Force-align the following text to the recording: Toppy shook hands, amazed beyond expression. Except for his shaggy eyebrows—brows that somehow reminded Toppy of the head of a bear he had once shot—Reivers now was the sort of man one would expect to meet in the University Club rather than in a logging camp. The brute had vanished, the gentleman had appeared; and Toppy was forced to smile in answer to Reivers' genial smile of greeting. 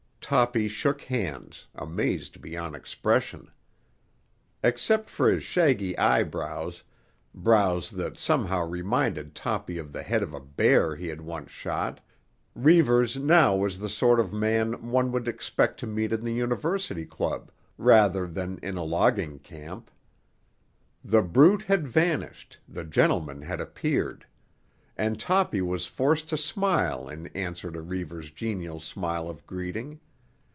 Toppy 0.31 0.69
shook 0.69 1.01
hands, 1.01 1.67
amazed 1.75 2.39
beyond 2.41 2.73
expression. 2.73 3.51
Except 4.63 5.09
for 5.09 5.29
his 5.29 5.43
shaggy 5.43 5.97
eyebrows—brows 5.97 7.89
that 7.91 8.17
somehow 8.17 8.65
reminded 8.65 9.35
Toppy 9.35 9.77
of 9.77 9.91
the 9.91 10.01
head 10.03 10.23
of 10.23 10.33
a 10.33 10.39
bear 10.39 10.95
he 10.95 11.09
had 11.09 11.19
once 11.19 11.51
shot—Reivers 11.51 13.17
now 13.17 13.57
was 13.57 13.77
the 13.79 13.89
sort 13.89 14.21
of 14.21 14.31
man 14.31 14.89
one 14.89 15.11
would 15.11 15.27
expect 15.27 15.81
to 15.81 15.87
meet 15.87 16.13
in 16.13 16.23
the 16.23 16.31
University 16.33 17.05
Club 17.05 17.51
rather 17.77 18.25
than 18.25 18.57
in 18.63 18.77
a 18.77 18.85
logging 18.85 19.37
camp. 19.39 19.91
The 21.03 21.23
brute 21.23 21.63
had 21.63 21.89
vanished, 21.89 22.57
the 22.69 22.85
gentleman 22.85 23.41
had 23.41 23.59
appeared; 23.59 24.25
and 24.95 25.19
Toppy 25.19 25.61
was 25.61 25.87
forced 25.87 26.29
to 26.29 26.37
smile 26.37 27.09
in 27.09 27.27
answer 27.35 27.69
to 27.69 27.81
Reivers' 27.81 28.31
genial 28.31 28.79
smile 28.79 29.27
of 29.29 29.45
greeting. 29.45 29.99